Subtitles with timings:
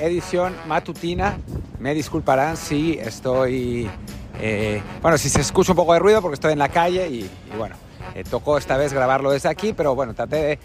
[0.00, 1.36] edición matutina.
[1.78, 3.90] Me disculparán si estoy...
[4.40, 7.20] eh, bueno, si se escucha un poco de ruido porque estoy en la calle y,
[7.20, 7.76] y bueno,
[8.14, 10.58] eh, tocó esta vez grabarlo desde aquí, pero bueno, traté de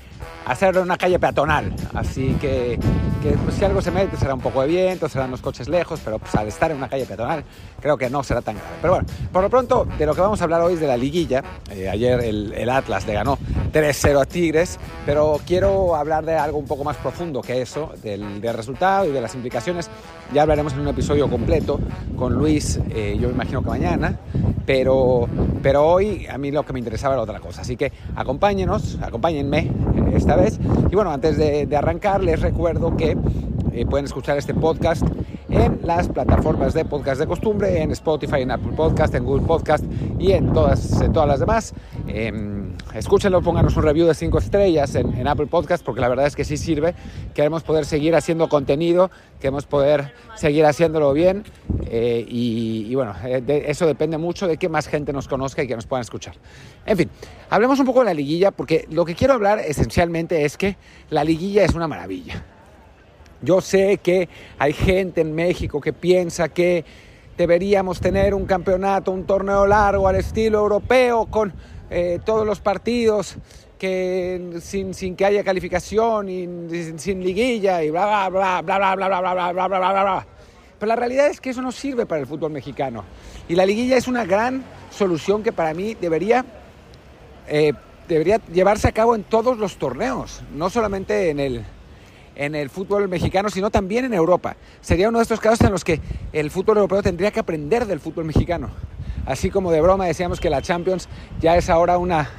[0.46, 1.74] hacerlo en una calle peatonal.
[1.94, 2.80] Así que,
[3.22, 6.00] que, pues, si algo se mete será un poco de viento, serán los coches lejos,
[6.04, 7.44] pero pues, al estar en una calle peatonal
[7.80, 8.76] creo que no será tan grave.
[8.82, 10.98] Pero bueno, por lo pronto de lo que vamos a hablar hoy es de la
[10.98, 11.44] liguilla.
[11.72, 13.38] Eh, ayer el, el Atlas le ganó
[13.72, 18.42] 3-0 a Tigres, pero quiero hablar de algo un poco más profundo que eso, del,
[18.42, 19.90] del resultado y de las implicaciones.
[20.34, 21.80] Ya hablaremos en un episodio completo
[22.16, 24.20] con Luis, eh, yo imagino que mañana,
[24.66, 25.28] pero,
[25.64, 27.62] pero hoy a mí lo que me interesaba era otra cosa.
[27.62, 29.72] Así que acompáñenos, acompáñenme
[30.14, 30.60] esta vez.
[30.92, 33.18] Y bueno, antes de, arrancar, les recuerdo que
[33.74, 35.04] eh, pueden escuchar este podcast
[35.50, 39.84] en las plataformas de podcast de costumbre, en Spotify, en Apple Podcast, en Google Podcast
[40.20, 41.74] y en todas, en todas las demás.
[42.08, 42.32] Eh,
[42.94, 46.46] escúchenlo, pónganos un review de 5 estrellas en, Apple Podcast porque la verdad es que
[46.46, 46.96] sí sirve.
[47.34, 51.44] Queremos poder seguir haciendo contenido, queremos poder seguir haciéndolo bien
[51.86, 55.76] eh, y, bueno, eh, eso depende mucho de que más gente nos conozca y que
[55.76, 56.36] nos puedan escuchar.
[56.86, 57.10] En fin,
[57.50, 60.78] hablemos un poco de la liguilla porque lo que quiero hablar esencialmente es que
[61.10, 62.44] la liguilla es una maravilla.
[63.42, 66.86] Yo sé que hay gente en México que piensa que
[67.38, 71.54] deberíamos tener un campeonato, un torneo largo al estilo europeo con
[71.90, 73.36] eh, todos los partidos
[73.78, 76.48] que sin, sin, que haya calificación y
[76.98, 80.28] sin, liguilla y bla bla bla bla bla bla bla bla bla bla bla bla.
[80.80, 83.04] Pero la realidad es que eso no sirve para el fútbol mexicano.
[83.48, 86.46] Y la liguilla es una gran solución que para mí debería,
[87.48, 87.74] eh,
[88.08, 91.66] debería llevarse a cabo en todos los torneos, no solamente en el,
[92.36, 94.56] en el fútbol mexicano, sino también en Europa.
[94.82, 96.00] Sería uno de estos casos en los que
[96.32, 98.70] el fútbol europeo tendría que aprender del fútbol mexicano.
[99.28, 101.10] Así como de broma decíamos que la Champions
[101.42, 102.30] ya es ahora una,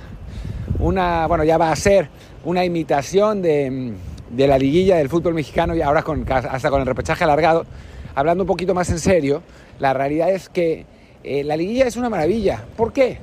[0.78, 2.08] una bueno, ya va a ser
[2.44, 3.92] una imitación de,
[4.30, 7.66] de la liguilla del fútbol mexicano y ahora con, hasta con el repechaje alargado.
[8.14, 9.42] Hablando un poquito más en serio,
[9.78, 10.86] la realidad es que
[11.24, 12.64] eh, la liguilla es una maravilla.
[12.74, 13.18] ¿Por qué?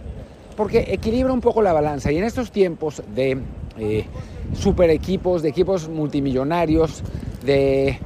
[0.56, 3.40] Porque equilibra un poco la balanza y en estos tiempos de
[3.80, 4.06] eh,
[4.54, 7.04] super equipos, de equipos multimillonarios,
[7.44, 8.00] de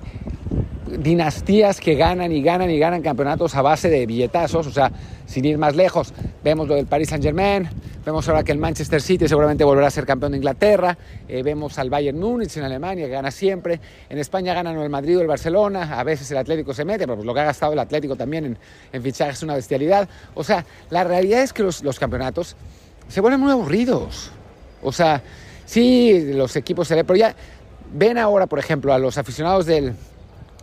[0.97, 4.91] dinastías que ganan y ganan y ganan campeonatos a base de billetazos, o sea,
[5.29, 6.11] sin ir más lejos,
[6.43, 7.69] vemos lo del Paris Saint Germain,
[8.03, 10.97] vemos ahora que el Manchester City seguramente volverá a ser campeón de Inglaterra,
[11.27, 13.79] eh, vemos al Bayern Múnich en Alemania que gana siempre,
[14.09, 17.17] en España ganan el Madrid o el Barcelona, a veces el Atlético se mete, pero
[17.17, 18.57] pues lo que ha gastado el Atlético también en,
[18.91, 22.55] en fichajes es una bestialidad, o sea, la realidad es que los, los campeonatos
[23.07, 24.31] se vuelven muy aburridos,
[24.81, 25.21] o sea,
[25.65, 27.35] sí, los equipos se ven, pero ya
[27.93, 29.93] ven ahora, por ejemplo, a los aficionados del,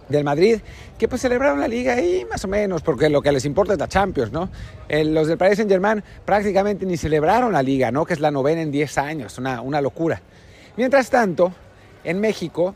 [0.08, 0.60] del Madrid,
[0.98, 3.78] que pues celebraron la liga ahí más o menos, porque lo que les importa es
[3.78, 4.48] la Champions, ¿no?
[4.88, 8.04] Eh, los del Paris Saint Germain prácticamente ni celebraron la liga, ¿no?
[8.04, 10.20] Que es la novena en 10 años, una, una locura.
[10.76, 11.52] Mientras tanto,
[12.04, 12.74] en México,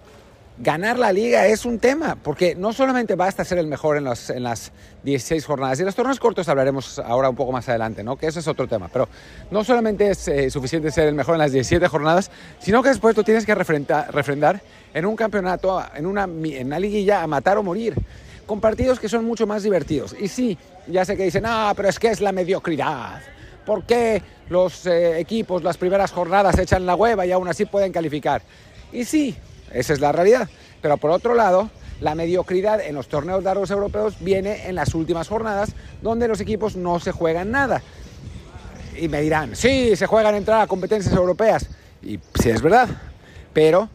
[0.61, 4.29] ganar la liga es un tema, porque no solamente basta ser el mejor en, los,
[4.29, 4.73] en las
[5.05, 8.17] 16 jornadas, y los torneos cortos hablaremos ahora un poco más adelante, ¿no?
[8.17, 9.09] que eso es otro tema, pero
[9.51, 13.15] no solamente es eh, suficiente ser el mejor en las 17 jornadas, sino que después
[13.15, 14.61] tú tienes que refrendar
[14.93, 17.95] en un campeonato, en una, en una liguilla, a matar o morir,
[18.45, 20.15] con partidos que son mucho más divertidos.
[20.21, 23.23] Y sí, ya sé que dicen, ah, pero es que es la mediocridad.
[23.65, 27.93] ¿Por qué los eh, equipos las primeras jornadas echan la hueva y aún así pueden
[27.93, 28.43] calificar?
[28.93, 29.37] Y sí,
[29.73, 30.49] esa es la realidad.
[30.81, 31.71] Pero por otro lado,
[32.01, 35.71] la mediocridad en los torneos largos europeos viene en las últimas jornadas,
[36.03, 37.83] donde los equipos no se juegan nada.
[38.97, 41.69] Y me dirán, sí, se juegan entrar a competencias europeas.
[42.03, 42.89] Y sí, es verdad.
[43.53, 43.89] Pero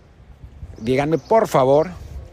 [0.80, 1.90] díganme, por favor,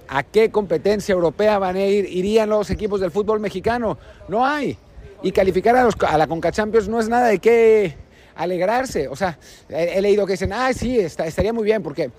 [0.08, 3.98] ¿a qué competencia europea van a ir, irían los equipos del fútbol mexicano?
[4.28, 4.76] No hay.
[5.22, 7.96] Y calificar a, los, a la Conca Champions no es nada de qué
[8.34, 9.08] alegrarse.
[9.08, 9.38] O sea,
[9.68, 12.10] he, leído que dicen, ah, sí, estaría muy bien, porque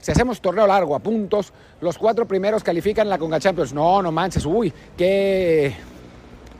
[0.00, 3.72] si hacemos torneo largo a puntos, los cuatro primeros califican la Conca Champions.
[3.72, 5.74] No, no manches, uy, qué,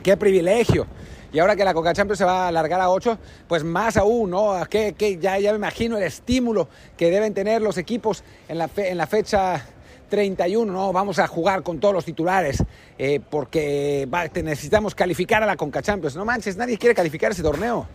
[0.03, 0.87] qué privilegio.
[1.31, 4.31] Y ahora que la Coca Champions se va a alargar a 8, pues más aún,
[4.31, 4.59] ¿no?
[4.67, 5.17] ¿Qué, qué?
[5.17, 8.97] Ya, ya, me imagino el estímulo que deben tener los equipos en la, fe, en
[8.97, 9.63] la fecha
[10.09, 10.91] 31, ¿no?
[10.91, 12.63] Vamos a jugar con todos los titulares
[12.97, 14.07] eh, porque
[14.43, 16.15] necesitamos calificar a la Conca Champions.
[16.15, 17.87] No manches, nadie quiere calificar ese torneo.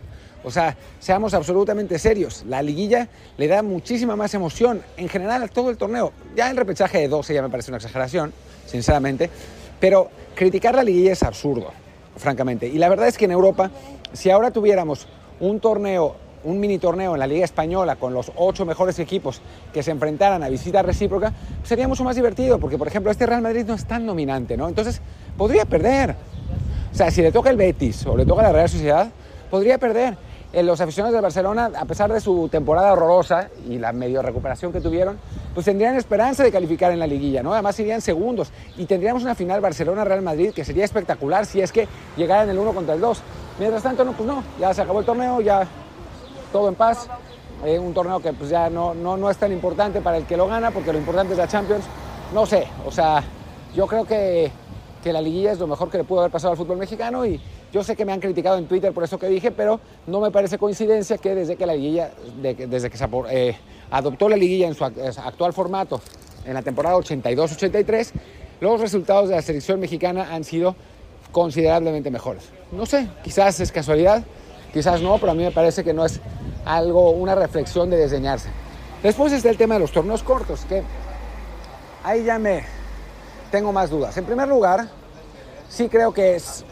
[0.45, 2.45] O sea, seamos absolutamente serios.
[2.47, 3.07] La liguilla
[3.37, 6.11] le da muchísima más emoción en general a todo el torneo.
[6.35, 8.31] Ya el repechaje de 12 ya me parece una exageración,
[8.67, 9.29] sinceramente.
[9.79, 11.71] Pero criticar la liguilla es absurdo,
[12.15, 12.67] francamente.
[12.67, 13.71] Y la verdad es que en Europa,
[14.13, 15.07] si ahora tuviéramos
[15.39, 19.41] un torneo, un mini torneo en la Liga Española con los ocho mejores equipos
[19.73, 21.33] que se enfrentaran a visita recíproca,
[21.63, 24.69] sería mucho más divertido, porque por ejemplo este Real Madrid no es tan dominante, ¿no?
[24.69, 25.01] Entonces
[25.37, 26.15] podría perder.
[26.91, 29.09] O sea, si le toca el Betis o le toca la Real Sociedad,
[29.49, 30.15] podría perder
[30.63, 34.81] los aficionados de Barcelona, a pesar de su temporada horrorosa y la medio recuperación que
[34.81, 35.17] tuvieron,
[35.53, 37.53] pues tendrían esperanza de calificar en la liguilla, ¿no?
[37.53, 41.87] Además irían segundos y tendríamos una final Barcelona-Real Madrid que sería espectacular si es que
[42.15, 43.21] llegaran el uno contra el dos.
[43.59, 45.67] Mientras tanto, no, pues no, ya se acabó el torneo, ya
[46.51, 47.07] todo en paz.
[47.65, 50.37] Eh, un torneo que pues ya no, no, no es tan importante para el que
[50.37, 51.85] lo gana, porque lo importante es la Champions.
[52.33, 53.23] No sé, o sea,
[53.75, 54.51] yo creo que,
[55.05, 57.39] que la liguilla es lo mejor que le pudo haber pasado al fútbol mexicano y
[57.71, 60.31] yo sé que me han criticado en Twitter por eso que dije, pero no me
[60.31, 62.09] parece coincidencia que desde que la liguilla,
[62.41, 63.55] desde que se eh,
[63.91, 66.01] adoptó la liguilla en su actual formato
[66.43, 68.13] en la temporada 82-83,
[68.61, 70.75] los resultados de la selección mexicana han sido
[71.31, 72.49] considerablemente mejores.
[72.71, 74.23] No sé, quizás es casualidad,
[74.73, 76.19] quizás no, pero a mí me parece que no es
[76.65, 78.49] algo, una reflexión de desdeñarse.
[79.03, 80.81] Después está el tema de los torneos cortos, que
[82.03, 82.63] ahí ya me
[83.55, 84.17] tengo más dudas.
[84.17, 84.89] En primer lugar,
[85.69, 86.65] sí creo que es,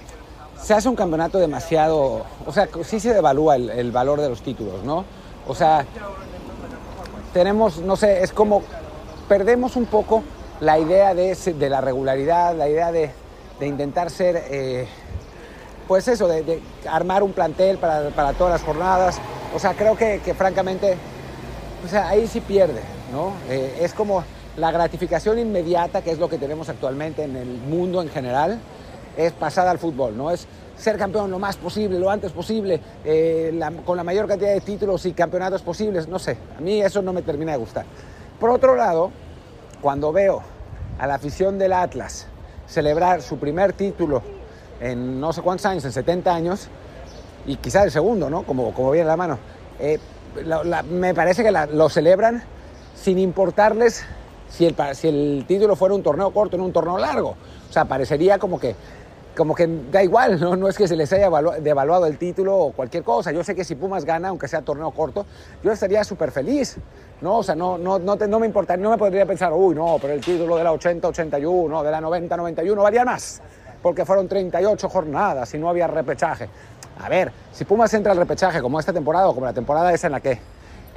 [0.61, 4.41] se hace un campeonato demasiado, o sea, sí se devalúa el, el valor de los
[4.41, 5.05] títulos, ¿no?
[5.47, 5.85] O sea,
[7.31, 8.63] tenemos, no sé, es como
[9.29, 10.23] perdemos un poco
[10.59, 13.11] la idea de, de la regularidad, la idea de,
[13.61, 14.85] de intentar ser, eh,
[15.87, 19.19] pues eso, de, armar un plantel para, para, todas las jornadas.
[19.55, 20.97] O sea, creo que, que francamente,
[21.85, 22.81] o sea, ahí sí pierde,
[23.13, 23.31] ¿no?
[23.49, 24.25] Eh, es como
[24.57, 28.59] la gratificación inmediata, que es lo que tenemos actualmente en el mundo en general,
[29.17, 30.31] es pasada al fútbol, ¿no?
[30.31, 30.47] Es
[30.77, 34.61] ser campeón lo más posible, lo antes posible, eh, la, con la mayor cantidad de
[34.61, 37.85] títulos y campeonatos posibles, no sé, a mí eso no me termina de gustar.
[38.39, 39.11] Por otro lado,
[39.81, 40.41] cuando veo
[40.99, 42.27] a la afición del Atlas
[42.67, 44.21] celebrar su primer título
[44.79, 46.67] en no sé cuántos años, en 70 años,
[47.45, 48.43] y quizás el segundo, ¿no?
[48.43, 49.37] Como, como viene la mano,
[49.79, 49.99] eh,
[50.43, 52.43] la, la, me parece que lo celebran
[52.95, 54.05] sin importarles
[54.55, 57.35] si el, si el título fuera un torneo corto no un torneo largo.
[57.69, 58.75] O sea, parecería como que
[59.35, 60.55] como que da igual, ¿no?
[60.55, 61.27] No es que se les haya
[61.59, 63.31] devaluado el título o cualquier cosa.
[63.31, 65.25] Yo sé que si Pumas gana, aunque sea torneo corto,
[65.63, 66.77] yo estaría súper feliz,
[67.21, 67.39] ¿no?
[67.39, 69.97] O sea, no, no, no, te, no me importa, no me podría pensar, uy, no,
[69.99, 73.41] pero el título de la 80-81, de la 90-91 valía más,
[73.81, 76.47] porque fueron 38 jornadas y no había repechaje.
[77.01, 80.07] A ver, si Pumas entra al repechaje como esta temporada o como la temporada esa
[80.07, 80.39] en la que,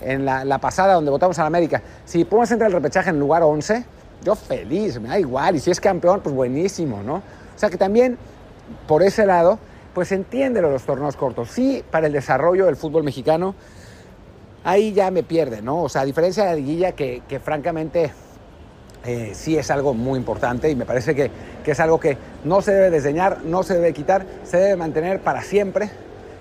[0.00, 3.42] en la, pasada donde votamos a la América, si Pumas entra al repechaje en lugar
[3.42, 3.84] 11,
[4.24, 7.16] yo feliz, me da igual, y si es campeón, pues buenísimo, ¿no?
[7.16, 8.18] O sea que también,
[8.86, 9.58] por ese lado,
[9.94, 11.50] pues entiende los torneos cortos.
[11.50, 13.54] Sí, para el desarrollo del fútbol mexicano,
[14.64, 15.82] ahí ya me pierde, ¿no?
[15.82, 18.12] O sea, a diferencia de la liguilla, que, que francamente
[19.06, 21.30] eh, sí es algo muy importante y me parece que,
[21.64, 25.20] que, es algo que no se debe desdeñar, no se debe quitar, se debe mantener
[25.20, 25.88] para siempre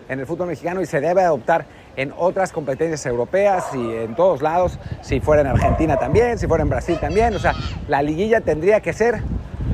[0.09, 4.41] en el fútbol mexicano y se debe adoptar en otras competencias europeas y en todos
[4.41, 7.53] lados, si fuera en Argentina también, si fuera en Brasil también, o sea,
[7.87, 9.21] la liguilla tendría que ser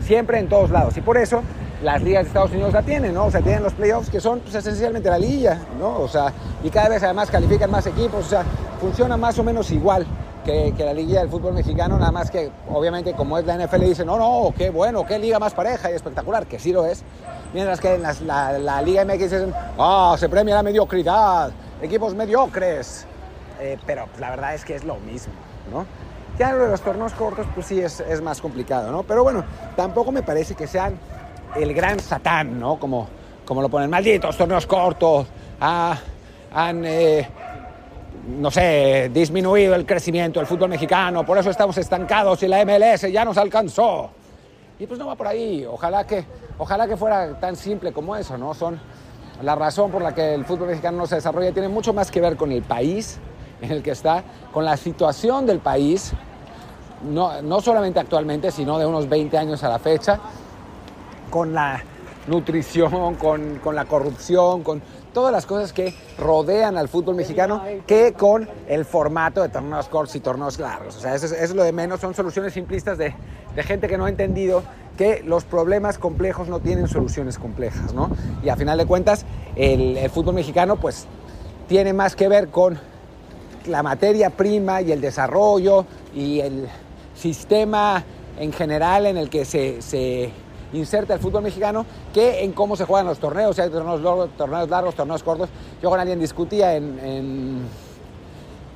[0.03, 0.97] siempre en todos lados.
[0.97, 1.41] Y por eso
[1.83, 3.25] las ligas de Estados Unidos la tienen, ¿no?
[3.25, 5.99] O sea, tienen los playoffs que son pues, esencialmente la liguilla, ¿no?
[5.99, 6.31] O sea,
[6.63, 8.43] y cada vez además califican más equipos, o sea,
[8.79, 10.05] funciona más o menos igual
[10.45, 13.83] que, que la liguilla del fútbol mexicano, nada más que obviamente como es la NFL
[13.83, 17.03] dicen, no, no, qué bueno, qué liga más pareja y espectacular, que sí lo es.
[17.53, 21.51] Mientras que en las, la, la, Liga MX dicen, ah, oh, se premia la mediocridad,
[21.81, 23.05] equipos mediocres.
[23.59, 25.33] Eh, pero la verdad es que es lo mismo,
[25.71, 25.85] ¿no?
[26.39, 29.03] Ya lo de los torneos cortos, pues sí es, es, más complicado, ¿no?
[29.03, 29.43] Pero bueno,
[29.75, 30.97] tampoco me parece que sean
[31.55, 32.79] el gran satán, ¿no?
[32.79, 33.07] Como,
[33.45, 35.27] como lo ponen, malditos torneos cortos,
[35.59, 35.95] ah,
[36.53, 37.27] han, eh,
[38.39, 43.11] no sé, disminuido el crecimiento del fútbol mexicano, por eso estamos estancados y la MLS
[43.11, 44.09] ya nos alcanzó.
[44.79, 46.25] Y pues no va por ahí, ojalá que,
[46.57, 48.55] ojalá que fuera tan simple como eso, ¿no?
[48.55, 48.79] Son
[49.41, 52.21] la razón por la que el fútbol mexicano no se desarrolla, tiene mucho más que
[52.21, 53.19] ver con el país
[53.61, 56.13] en el que está, con la situación del país,
[57.03, 60.19] no, no solamente actualmente, sino de unos 20 años a la fecha,
[61.29, 61.83] con la
[62.27, 64.81] nutrición, con, con, la corrupción, con
[65.13, 70.15] todas las cosas que rodean al fútbol mexicano, que con el formato de torneos cortos
[70.15, 70.97] y torneos largos.
[70.97, 73.15] O sea, eso es, es lo de menos, son soluciones simplistas de,
[73.55, 74.63] de, gente que no ha entendido
[75.01, 78.11] que los problemas complejos no tienen soluciones complejas, ¿no?
[78.43, 81.07] Y a final de cuentas, el, fútbol mexicano, pues,
[81.67, 82.77] tiene más que ver con
[83.65, 86.67] la materia prima y el desarrollo y el
[87.15, 88.03] sistema
[88.37, 90.29] en general en el que se, se
[90.71, 94.29] inserta el fútbol mexicano que en cómo se juegan los torneos, si hay torneos largos,
[94.37, 95.49] torneos, largos, torneos cortos.
[95.81, 97.63] Yo con alguien discutía en,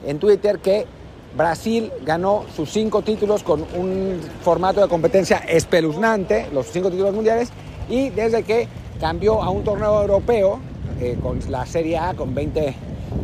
[0.03, 0.87] en Twitter que
[1.35, 7.49] Brasil ganó sus cinco títulos con un formato de competencia espeluznante, los cinco títulos mundiales,
[7.89, 8.67] y desde que
[8.99, 10.59] cambió a un torneo europeo
[10.99, 12.75] eh, con la Serie A con 20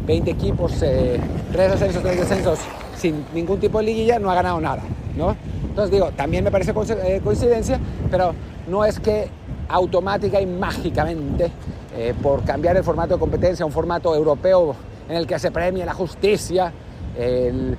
[0.05, 1.19] 20 equipos, eh,
[1.51, 2.59] 3 ascensos, 3 descensos,
[2.97, 4.83] sin ningún tipo de liguilla, no ha ganado nada,
[5.15, 5.35] ¿no?
[5.63, 8.33] Entonces digo, también me parece eh, coincidencia, pero
[8.67, 9.27] no es que
[9.69, 11.51] automática y mágicamente,
[11.95, 14.75] eh, por cambiar el formato de competencia a un formato europeo
[15.07, 16.71] en el que se premie la justicia,
[17.17, 17.77] el,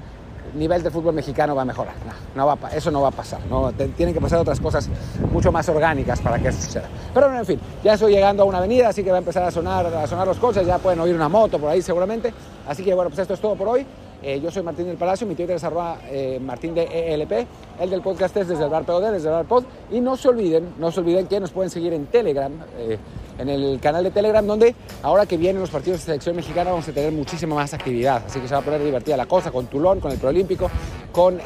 [0.55, 1.95] nivel del fútbol mexicano va a mejorar.
[2.35, 3.41] No, va eso no va a pasar.
[3.97, 4.89] Tienen que pasar otras cosas
[5.33, 6.89] mucho más orgánicas para que eso suceda.
[7.13, 9.51] Pero en fin, ya estoy llegando a una avenida, así que va a empezar a
[9.51, 12.33] sonar, a sonar los coches, ya pueden oír una moto por ahí seguramente.
[12.67, 13.87] Así que bueno, pues esto es todo por hoy.
[14.23, 17.33] Eh, yo soy Martín del Palacio, mi Twitter es arroba eh, Martín de ELP,
[17.81, 19.65] el del podcast es desde el bar POD, desde el bar pod.
[19.91, 22.99] Y no se olviden, no se olviden que nos pueden seguir en Telegram, eh,
[23.43, 26.89] en el canal de Telegram, donde ahora que vienen los partidos de selección mexicana vamos
[26.89, 28.23] a tener muchísima más actividad.
[28.27, 30.71] Así que se va a poner divertida la cosa con Tulón, con el Proolímpico,
[31.11, 31.41] con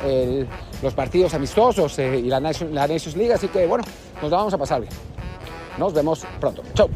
[0.83, 3.33] los partidos amistosos y la, la Nations League.
[3.33, 3.85] Así que bueno,
[4.21, 4.93] nos la vamos a pasar bien.
[5.79, 6.62] Nos vemos pronto.
[6.75, 6.88] Chau.